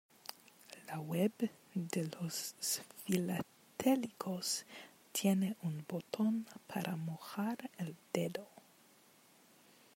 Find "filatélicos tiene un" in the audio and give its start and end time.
3.05-5.85